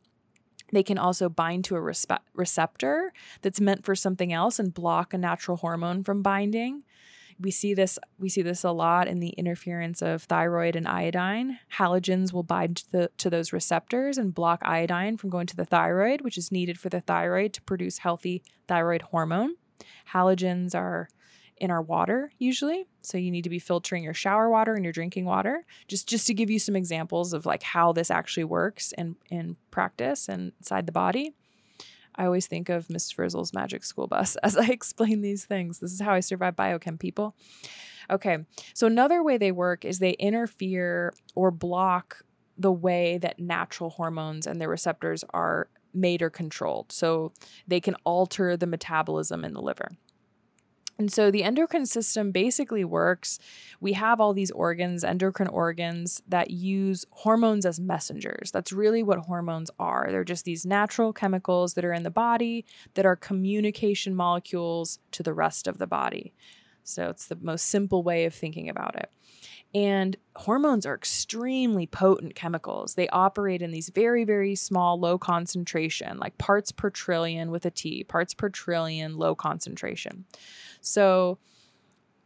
They 0.73 0.83
can 0.83 0.99
also 0.99 1.29
bind 1.29 1.64
to 1.64 1.76
a 1.76 1.81
respe- 1.81 2.19
receptor 2.35 3.12
that's 3.43 3.61
meant 3.61 3.85
for 3.85 3.95
something 3.95 4.33
else 4.33 4.59
and 4.59 4.73
block 4.73 5.14
a 5.14 5.19
natural 5.19 5.57
hormone 5.57 6.05
from 6.05 6.23
binding 6.23 6.85
we 7.41 7.51
see 7.51 7.75
this 7.75 7.99
we 8.19 8.29
see 8.29 8.43
this 8.43 8.65
a 8.65 8.71
lot 8.71 9.09
in 9.09 9.21
the 9.21 9.31
interference 9.31 10.03
of 10.03 10.25
thyroid 10.25 10.77
and 10.77 10.87
iodine. 10.87 11.59
Halogens 11.79 12.33
will 12.33 12.43
bind 12.43 12.77
to, 12.77 12.93
the, 12.93 13.11
to 13.19 13.31
those 13.31 13.53
receptors 13.53 14.19
and 14.19 14.35
block 14.35 14.61
iodine 14.63 15.17
from 15.17 15.31
going 15.31 15.47
to 15.47 15.57
the 15.57 15.65
thyroid, 15.65 16.21
which 16.21 16.37
is 16.37 16.53
needed 16.53 16.79
for 16.79 16.89
the 16.89 17.01
thyroid 17.01 17.53
to 17.55 17.63
produce 17.63 17.99
healthy 17.99 18.43
thyroid 18.69 19.03
hormone. 19.03 19.55
Halogens 20.13 20.75
are 20.75 21.09
in 21.57 21.71
our 21.71 21.83
water 21.83 22.33
usually, 22.39 22.87
so 23.03 23.19
you 23.19 23.31
need 23.31 23.45
to 23.45 23.51
be 23.51 23.59
filtering 23.59 24.03
your 24.03 24.15
shower 24.15 24.49
water 24.49 24.75
and 24.75 24.85
your 24.85 24.93
drinking 24.93 25.25
water. 25.25 25.65
Just 25.89 26.09
just 26.09 26.27
to 26.27 26.35
give 26.35 26.51
you 26.51 26.59
some 26.59 26.77
examples 26.77 27.33
of 27.33 27.47
like 27.47 27.63
how 27.63 27.93
this 27.93 28.11
actually 28.11 28.45
works 28.45 28.93
in 28.99 29.17
in 29.31 29.57
practice 29.71 30.29
and 30.29 30.53
inside 30.59 30.87
the 30.87 30.93
body. 30.93 31.35
I 32.14 32.25
always 32.25 32.47
think 32.47 32.69
of 32.69 32.90
Miss 32.90 33.11
Frizzle's 33.11 33.52
magic 33.52 33.85
school 33.85 34.07
bus 34.07 34.37
as 34.43 34.57
I 34.57 34.67
explain 34.67 35.21
these 35.21 35.45
things. 35.45 35.79
This 35.79 35.93
is 35.93 36.00
how 36.00 36.12
I 36.12 36.21
survive 36.21 36.57
biochem 36.57 36.99
people. 36.99 37.35
Okay, 38.11 38.38
so 38.75 38.87
another 38.87 39.23
way 39.23 39.38
they 39.38 39.52
work 39.52 39.85
is 39.85 39.99
they 39.99 40.12
interfere 40.12 41.12
or 41.35 41.50
block 41.50 42.25
the 42.59 42.73
way 42.73 43.19
that 43.19 43.38
natural 43.38 43.90
hormones 43.90 44.47
and 44.47 44.61
their 44.61 44.69
receptors 44.69 45.25
are 45.31 45.69
made 45.95 46.23
or 46.23 46.31
controlled. 46.31 46.93
So 46.93 47.33
they 47.67 47.81
can 47.81 47.95
alter 48.05 48.57
the 48.57 48.67
metabolism 48.67 49.45
in 49.45 49.55
the 49.55 49.62
liver. 49.62 49.90
And 51.00 51.11
so 51.11 51.30
the 51.30 51.45
endocrine 51.45 51.87
system 51.87 52.30
basically 52.30 52.85
works. 52.85 53.38
We 53.80 53.95
have 53.95 54.21
all 54.21 54.35
these 54.35 54.50
organs, 54.50 55.02
endocrine 55.02 55.49
organs, 55.49 56.21
that 56.28 56.50
use 56.50 57.07
hormones 57.11 57.64
as 57.64 57.80
messengers. 57.80 58.50
That's 58.50 58.71
really 58.71 59.02
what 59.02 59.21
hormones 59.21 59.71
are. 59.78 60.09
They're 60.11 60.25
just 60.25 60.45
these 60.45 60.66
natural 60.66 61.14
chemicals 61.14 61.73
that 61.73 61.87
are 61.87 61.95
in 61.95 62.02
the 62.02 62.11
body 62.11 62.66
that 62.92 63.07
are 63.07 63.16
communication 63.16 64.14
molecules 64.14 64.99
to 65.12 65.23
the 65.23 65.33
rest 65.33 65.66
of 65.66 65.78
the 65.78 65.87
body. 65.87 66.35
So 66.85 67.09
it's 67.09 67.28
the 67.28 67.38
most 67.40 67.64
simple 67.64 68.02
way 68.02 68.26
of 68.26 68.35
thinking 68.35 68.69
about 68.69 68.95
it. 68.95 69.11
And 69.73 70.16
hormones 70.35 70.85
are 70.85 70.95
extremely 70.95 71.87
potent 71.87 72.35
chemicals. 72.35 72.95
They 72.95 73.09
operate 73.09 73.62
in 73.62 73.71
these 73.71 73.88
very, 73.88 74.25
very 74.25 74.57
small, 74.57 74.99
low 74.99 75.16
concentration, 75.16 76.19
like 76.19 76.37
parts 76.38 76.73
per 76.73 76.90
trillion 76.90 77.50
with 77.50 77.64
a 77.64 77.71
T, 77.71 78.02
parts 78.02 78.35
per 78.35 78.49
trillion, 78.49 79.16
low 79.16 79.35
concentration. 79.35 80.25
So, 80.81 81.39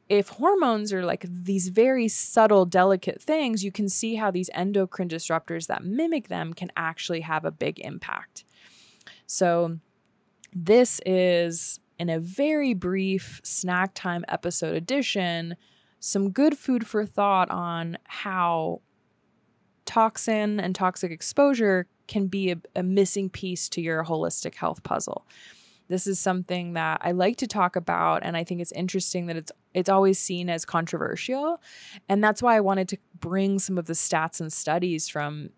if 0.08 0.28
hormones 0.28 0.92
are 0.92 1.04
like 1.04 1.25
these 1.26 1.68
very 1.68 2.08
subtle, 2.08 2.66
delicate 2.66 3.23
things, 3.23 3.64
you 3.64 3.73
can 3.73 3.88
see 3.88 4.16
how 4.16 4.30
these 4.30 4.50
endocrine 4.52 5.08
disruptors 5.08 5.66
that 5.68 5.82
mimic 5.82 6.28
them 6.28 6.52
can 6.52 6.70
actually 6.76 7.23
have 7.23 7.46
a 7.46 7.50
big 7.50 7.80
impact. 7.80 8.44
So, 9.26 9.78
this 10.52 11.00
is 11.06 11.80
in 11.99 12.11
a 12.11 12.20
very 12.20 12.75
brief 12.75 13.40
snack 13.42 13.92
time 13.94 14.25
episode 14.28 14.75
edition, 14.75 15.56
some 16.00 16.30
good 16.30 16.58
food 16.58 16.87
for 16.87 17.06
thought 17.06 17.50
on 17.50 17.99
how 18.04 18.82
toxin 19.87 20.61
and 20.61 20.75
toxic 20.75 21.11
exposure 21.11 21.87
can 22.06 22.26
be 22.26 22.50
a, 22.50 22.56
a 22.76 22.82
missing 22.82 23.30
piece 23.30 23.68
to 23.70 23.80
your 23.80 24.04
holistic 24.04 24.54
health 24.54 24.82
puzzle. 24.82 25.26
This 25.88 26.06
is 26.06 26.18
something 26.18 26.72
that 26.74 27.00
I 27.02 27.12
like 27.12 27.36
to 27.38 27.46
talk 27.46 27.76
about 27.76 28.22
and 28.24 28.36
I 28.36 28.44
think 28.44 28.60
it's 28.60 28.72
interesting 28.72 29.26
that 29.26 29.36
it's 29.36 29.52
it's 29.74 29.88
always 29.88 30.18
seen 30.18 30.48
as 30.48 30.64
controversial. 30.64 31.60
And 32.08 32.22
that's 32.22 32.42
why 32.42 32.56
I 32.56 32.60
wanted 32.60 32.88
to 32.90 32.98
bring 33.18 33.58
some 33.58 33.76
of 33.76 33.86
the 33.86 33.92
stats 33.92 34.40
and 34.40 34.52
studies 34.52 35.08
from 35.08 35.50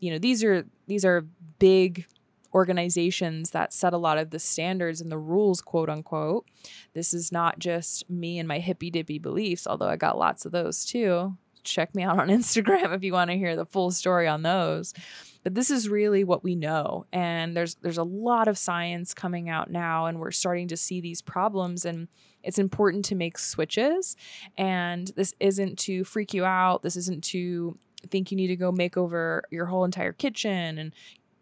you 0.00 0.10
know, 0.10 0.18
these 0.18 0.44
are 0.44 0.66
these 0.86 1.04
are 1.04 1.26
big 1.58 2.06
organizations 2.54 3.50
that 3.50 3.72
set 3.72 3.92
a 3.92 3.98
lot 3.98 4.18
of 4.18 4.30
the 4.30 4.38
standards 4.38 5.00
and 5.00 5.10
the 5.10 5.18
rules, 5.18 5.60
quote 5.60 5.90
unquote. 5.90 6.46
This 6.92 7.12
is 7.12 7.32
not 7.32 7.58
just 7.58 8.08
me 8.08 8.38
and 8.38 8.46
my 8.46 8.60
hippy 8.60 8.90
dippy 8.90 9.18
beliefs, 9.18 9.66
although 9.66 9.88
I 9.88 9.96
got 9.96 10.18
lots 10.18 10.46
of 10.46 10.52
those 10.52 10.84
too. 10.84 11.36
Check 11.64 11.94
me 11.94 12.02
out 12.02 12.20
on 12.20 12.28
Instagram 12.28 12.94
if 12.94 13.02
you 13.02 13.12
want 13.12 13.30
to 13.30 13.36
hear 13.36 13.56
the 13.56 13.66
full 13.66 13.90
story 13.90 14.28
on 14.28 14.42
those. 14.42 14.94
But 15.44 15.54
this 15.54 15.70
is 15.70 15.88
really 15.88 16.24
what 16.24 16.42
we 16.42 16.56
know. 16.56 17.06
And 17.12 17.56
there's 17.56 17.76
there's 17.76 17.98
a 17.98 18.02
lot 18.02 18.48
of 18.48 18.58
science 18.58 19.14
coming 19.14 19.48
out 19.48 19.70
now 19.70 20.06
and 20.06 20.18
we're 20.18 20.32
starting 20.32 20.68
to 20.68 20.76
see 20.76 21.00
these 21.00 21.22
problems 21.22 21.84
and 21.84 22.08
it's 22.42 22.58
important 22.58 23.04
to 23.06 23.14
make 23.14 23.38
switches. 23.38 24.16
And 24.58 25.12
this 25.16 25.34
isn't 25.40 25.78
to 25.80 26.02
freak 26.04 26.34
you 26.34 26.44
out. 26.44 26.82
This 26.82 26.96
isn't 26.96 27.22
to 27.24 27.78
think 28.10 28.30
you 28.30 28.36
need 28.36 28.48
to 28.48 28.56
go 28.56 28.72
make 28.72 28.96
over 28.96 29.44
your 29.50 29.66
whole 29.66 29.84
entire 29.84 30.12
kitchen 30.12 30.78
and 30.78 30.94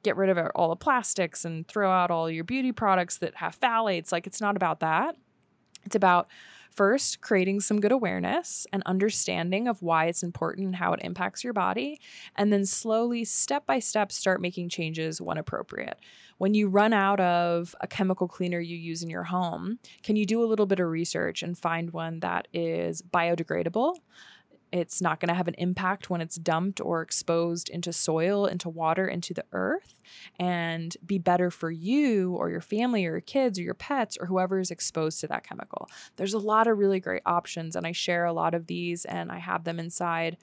get 0.02 0.16
rid 0.16 0.30
of 0.30 0.50
all 0.54 0.68
the 0.68 0.76
plastics 0.76 1.44
and 1.44 1.66
throw 1.66 1.90
out 1.90 2.10
all 2.10 2.28
your 2.28 2.44
beauty 2.44 2.72
products 2.72 3.18
that 3.18 3.36
have 3.36 3.58
phthalates. 3.58 4.10
Like 4.10 4.26
it's 4.26 4.40
not 4.40 4.56
about 4.56 4.80
that. 4.80 5.16
It's 5.84 5.96
about 5.96 6.28
First, 6.74 7.20
creating 7.20 7.60
some 7.60 7.80
good 7.80 7.92
awareness 7.92 8.66
and 8.72 8.82
understanding 8.86 9.68
of 9.68 9.82
why 9.82 10.06
it's 10.06 10.22
important 10.22 10.66
and 10.66 10.76
how 10.76 10.94
it 10.94 11.00
impacts 11.02 11.44
your 11.44 11.52
body. 11.52 12.00
And 12.34 12.50
then 12.50 12.64
slowly, 12.64 13.24
step 13.24 13.66
by 13.66 13.78
step, 13.78 14.10
start 14.10 14.40
making 14.40 14.70
changes 14.70 15.20
when 15.20 15.36
appropriate. 15.36 15.98
When 16.38 16.54
you 16.54 16.68
run 16.68 16.92
out 16.92 17.20
of 17.20 17.74
a 17.80 17.86
chemical 17.86 18.26
cleaner 18.26 18.58
you 18.58 18.76
use 18.76 19.02
in 19.02 19.10
your 19.10 19.24
home, 19.24 19.78
can 20.02 20.16
you 20.16 20.24
do 20.24 20.42
a 20.42 20.46
little 20.46 20.66
bit 20.66 20.80
of 20.80 20.88
research 20.88 21.42
and 21.42 21.58
find 21.58 21.90
one 21.92 22.20
that 22.20 22.48
is 22.54 23.02
biodegradable? 23.02 23.96
It's 24.72 25.02
not 25.02 25.20
going 25.20 25.28
to 25.28 25.34
have 25.34 25.48
an 25.48 25.54
impact 25.58 26.08
when 26.08 26.22
it's 26.22 26.36
dumped 26.36 26.80
or 26.80 27.02
exposed 27.02 27.68
into 27.68 27.92
soil, 27.92 28.46
into 28.46 28.70
water, 28.70 29.06
into 29.06 29.34
the 29.34 29.44
earth, 29.52 29.94
and 30.38 30.96
be 31.04 31.18
better 31.18 31.50
for 31.50 31.70
you 31.70 32.34
or 32.34 32.48
your 32.48 32.62
family 32.62 33.04
or 33.04 33.12
your 33.12 33.20
kids 33.20 33.58
or 33.58 33.62
your 33.62 33.74
pets 33.74 34.16
or 34.18 34.26
whoever 34.26 34.58
is 34.58 34.70
exposed 34.70 35.20
to 35.20 35.26
that 35.26 35.46
chemical. 35.46 35.88
There's 36.16 36.34
a 36.34 36.38
lot 36.38 36.66
of 36.66 36.78
really 36.78 37.00
great 37.00 37.22
options, 37.26 37.76
and 37.76 37.86
I 37.86 37.92
share 37.92 38.24
a 38.24 38.32
lot 38.32 38.54
of 38.54 38.66
these 38.66 39.04
and 39.04 39.30
I 39.30 39.38
have 39.38 39.64
them 39.64 39.78
inside 39.78 40.38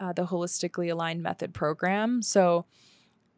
uh, 0.00 0.12
the 0.12 0.26
Holistically 0.26 0.90
Aligned 0.90 1.22
Method 1.22 1.54
program. 1.54 2.22
So, 2.22 2.66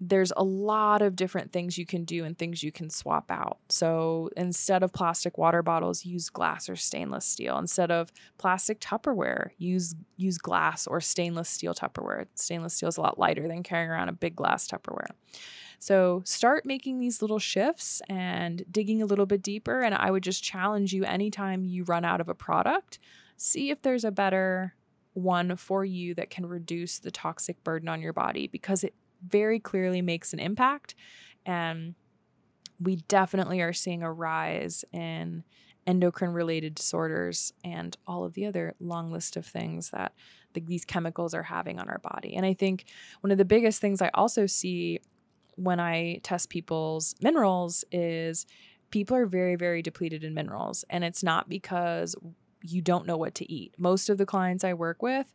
there's 0.08 0.32
a 0.37 0.44
lot 0.44 1.00
of 1.02 1.16
different 1.16 1.52
things 1.52 1.78
you 1.78 1.87
can 1.87 2.04
do 2.04 2.25
and 2.25 2.37
things 2.37 2.62
you 2.62 2.70
can 2.70 2.90
swap 2.90 3.30
out. 3.30 3.58
So 3.68 4.28
instead 4.37 4.82
of 4.82 4.92
plastic 4.92 5.38
water 5.38 5.62
bottles, 5.62 6.04
use 6.04 6.28
glass 6.28 6.68
or 6.68 6.76
stainless 6.76 7.25
steel. 7.25 7.56
Instead 7.58 7.90
of 7.90 8.12
plastic 8.37 8.80
Tupperware, 8.80 9.50
use 9.58 9.94
use 10.16 10.38
glass 10.38 10.87
or 10.87 11.00
stainless 11.00 11.49
steel 11.49 11.75
Tupperware. 11.75 12.26
Stainless 12.34 12.75
steel 12.75 12.88
is 12.88 12.96
a 12.96 13.00
lot 13.00 13.18
lighter 13.18 13.49
than 13.49 13.62
carrying 13.62 13.90
around 13.90 14.08
a 14.08 14.12
big 14.12 14.37
glass 14.37 14.68
Tupperware. 14.68 15.11
So 15.78 16.23
start 16.25 16.64
making 16.66 16.99
these 16.99 17.20
little 17.23 17.38
shifts 17.38 18.00
and 18.08 18.64
digging 18.70 19.02
a 19.02 19.06
little 19.06 19.26
bit 19.26 19.42
deeper. 19.42 19.82
And 19.82 19.94
I 19.94 20.11
would 20.11 20.23
just 20.23 20.42
challenge 20.42 20.92
you 20.92 21.04
anytime 21.04 21.64
you 21.64 21.84
run 21.84 22.04
out 22.04 22.20
of 22.20 22.28
a 22.28 22.34
product, 22.34 22.99
see 23.37 23.70
if 23.70 23.82
there's 23.82 24.04
a 24.04 24.11
better 24.11 24.75
one 25.14 25.56
for 25.56 25.84
you 25.84 26.14
that 26.14 26.30
can 26.30 26.46
reduce 26.46 26.99
the 26.99 27.11
toxic 27.11 27.62
burden 27.64 27.88
on 27.88 28.00
your 28.00 28.12
body 28.12 28.46
because 28.46 28.82
it 28.82 28.94
very 29.26 29.58
clearly 29.58 30.02
makes 30.02 30.32
an 30.32 30.40
impact. 30.40 30.94
And 31.46 31.94
we 32.80 32.96
definitely 32.96 33.60
are 33.60 33.72
seeing 33.72 34.02
a 34.02 34.12
rise 34.12 34.84
in 34.92 35.44
endocrine 35.86 36.32
related 36.32 36.74
disorders 36.74 37.52
and 37.62 37.96
all 38.06 38.24
of 38.24 38.34
the 38.34 38.46
other 38.46 38.74
long 38.80 39.12
list 39.12 39.36
of 39.36 39.44
things 39.44 39.90
that 39.90 40.12
the, 40.54 40.60
these 40.60 40.84
chemicals 40.84 41.34
are 41.34 41.42
having 41.42 41.78
on 41.78 41.88
our 41.88 41.98
body. 41.98 42.34
And 42.36 42.46
I 42.46 42.54
think 42.54 42.86
one 43.20 43.30
of 43.30 43.38
the 43.38 43.44
biggest 43.44 43.80
things 43.80 44.00
I 44.00 44.10
also 44.14 44.46
see 44.46 45.00
when 45.56 45.78
I 45.80 46.20
test 46.22 46.48
people's 46.48 47.14
minerals 47.20 47.84
is 47.92 48.46
people 48.90 49.16
are 49.16 49.26
very, 49.26 49.56
very 49.56 49.82
depleted 49.82 50.24
in 50.24 50.34
minerals. 50.34 50.84
And 50.88 51.04
it's 51.04 51.22
not 51.22 51.48
because 51.48 52.16
you 52.62 52.80
don't 52.80 53.06
know 53.06 53.16
what 53.16 53.34
to 53.36 53.52
eat. 53.52 53.74
Most 53.78 54.08
of 54.08 54.18
the 54.18 54.26
clients 54.26 54.64
I 54.64 54.72
work 54.72 55.02
with, 55.02 55.32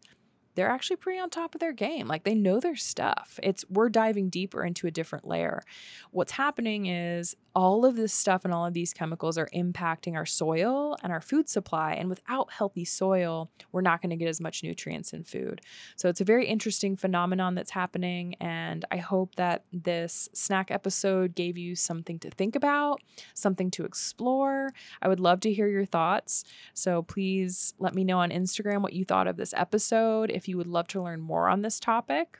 they're 0.60 0.70
actually 0.70 0.98
pretty 0.98 1.18
on 1.18 1.30
top 1.30 1.56
of 1.56 1.62
their 1.62 1.72
game. 1.72 2.06
Like 2.06 2.26
they 2.26 2.36
know 2.36 2.60
their 2.60 2.76
stuff. 2.76 3.40
It's 3.42 3.64
we're 3.70 3.88
diving 3.88 4.28
deeper 4.30 4.66
into 4.66 4.88
a 4.88 4.92
different 4.92 5.26
layer. 5.26 5.64
What's 6.12 6.34
happening 6.34 6.86
is 6.86 7.38
all 7.56 7.86
of 7.86 7.96
this 7.96 8.14
stuff 8.14 8.46
and 8.46 8.54
all 8.54 8.66
of 8.66 8.74
these 8.74 8.94
chemicals 8.94 9.38
are 9.38 9.50
impacting 9.56 10.16
our 10.16 10.26
soil 10.26 10.98
and 11.02 11.12
our 11.12 11.22
food 11.22 11.50
supply. 11.50 11.94
And 11.94 12.10
without 12.10 12.52
healthy 12.52 12.86
soil, 12.86 13.50
we're 13.72 13.82
not 13.82 14.02
going 14.02 14.12
to 14.12 14.16
get 14.16 14.28
as 14.28 14.40
much 14.40 14.64
nutrients 14.64 15.14
in 15.14 15.24
food. 15.24 15.62
So 15.96 16.10
it's 16.10 16.22
a 16.22 16.26
very 16.26 16.46
interesting 16.46 16.96
phenomenon 16.96 17.56
that's 17.56 17.72
happening. 17.72 18.36
And 18.40 18.86
I 18.92 18.98
hope 18.98 19.36
that 19.36 19.64
this 19.74 20.30
snack 20.34 20.72
episode 20.72 21.36
gave 21.36 21.58
you 21.58 21.76
something 21.76 22.20
to 22.20 22.30
think 22.30 22.56
about, 22.56 23.02
something 23.34 23.72
to 23.72 23.86
explore. 23.86 24.72
I 25.02 25.08
would 25.08 25.20
love 25.20 25.40
to 25.42 25.54
hear 25.54 25.68
your 25.68 25.86
thoughts. 25.86 26.44
So 26.74 27.02
please 27.02 27.74
let 27.80 27.96
me 27.96 28.04
know 28.04 28.20
on 28.20 28.30
Instagram 28.30 28.82
what 28.82 28.94
you 28.94 29.06
thought 29.06 29.28
of 29.28 29.38
this 29.38 29.54
episode. 29.56 30.30
If 30.30 30.48
you 30.50 30.58
would 30.58 30.68
love 30.68 30.88
to 30.90 31.02
learn 31.02 31.22
more 31.22 31.48
on 31.48 31.62
this 31.62 31.80
topic, 31.80 32.40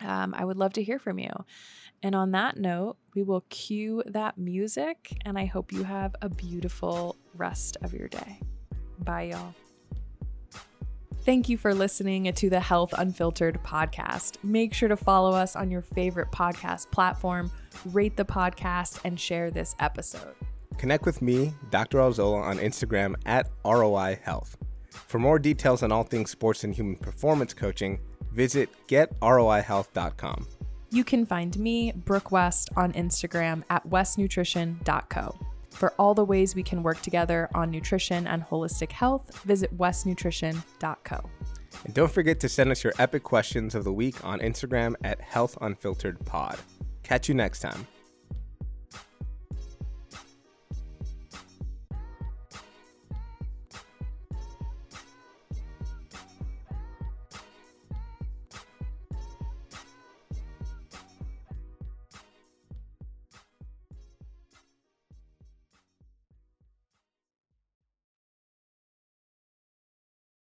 um, 0.00 0.34
I 0.34 0.44
would 0.44 0.56
love 0.56 0.72
to 0.74 0.82
hear 0.82 0.98
from 0.98 1.18
you. 1.18 1.32
And 2.02 2.14
on 2.14 2.30
that 2.32 2.56
note, 2.56 2.96
we 3.14 3.22
will 3.22 3.44
cue 3.50 4.02
that 4.06 4.38
music, 4.38 5.18
and 5.24 5.38
I 5.38 5.44
hope 5.44 5.72
you 5.72 5.84
have 5.84 6.14
a 6.22 6.28
beautiful 6.28 7.16
rest 7.34 7.76
of 7.82 7.92
your 7.92 8.08
day. 8.08 8.40
Bye, 8.98 9.22
y'all. 9.32 9.54
Thank 11.26 11.50
you 11.50 11.58
for 11.58 11.74
listening 11.74 12.32
to 12.32 12.48
the 12.48 12.60
Health 12.60 12.94
Unfiltered 12.96 13.62
podcast. 13.62 14.42
Make 14.42 14.72
sure 14.72 14.88
to 14.88 14.96
follow 14.96 15.32
us 15.32 15.54
on 15.54 15.70
your 15.70 15.82
favorite 15.82 16.30
podcast 16.32 16.90
platform, 16.90 17.50
rate 17.86 18.16
the 18.16 18.24
podcast, 18.24 19.00
and 19.04 19.20
share 19.20 19.50
this 19.50 19.76
episode. 19.80 20.34
Connect 20.78 21.04
with 21.04 21.20
me, 21.20 21.52
Dr. 21.70 21.98
Alzola, 21.98 22.42
on 22.42 22.56
Instagram 22.56 23.16
at 23.26 23.50
ROI 23.66 24.18
Health. 24.22 24.56
For 24.90 25.18
more 25.18 25.38
details 25.38 25.82
on 25.82 25.92
all 25.92 26.04
things 26.04 26.30
sports 26.30 26.64
and 26.64 26.74
human 26.74 26.96
performance 26.96 27.54
coaching, 27.54 28.00
visit 28.32 28.68
getroihealth.com. 28.88 30.46
You 30.92 31.04
can 31.04 31.24
find 31.24 31.56
me, 31.58 31.92
Brooke 31.92 32.32
West, 32.32 32.68
on 32.76 32.92
Instagram 32.94 33.62
at 33.70 33.88
westnutrition.co. 33.88 35.38
For 35.70 35.94
all 35.98 36.14
the 36.14 36.24
ways 36.24 36.54
we 36.54 36.64
can 36.64 36.82
work 36.82 37.00
together 37.00 37.48
on 37.54 37.70
nutrition 37.70 38.26
and 38.26 38.42
holistic 38.42 38.90
health, 38.90 39.40
visit 39.44 39.76
westnutrition.co. 39.76 41.30
And 41.84 41.94
don't 41.94 42.10
forget 42.10 42.40
to 42.40 42.48
send 42.48 42.70
us 42.70 42.82
your 42.82 42.92
epic 42.98 43.22
questions 43.22 43.74
of 43.74 43.84
the 43.84 43.92
week 43.92 44.24
on 44.24 44.40
Instagram 44.40 44.94
at 45.04 45.20
healthunfilteredpod. 45.20 46.58
Catch 47.04 47.28
you 47.28 47.34
next 47.34 47.60
time. 47.60 47.86